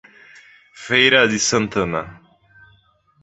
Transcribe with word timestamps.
Feira 0.73 1.27
de 1.27 1.37
Santana 1.37 2.01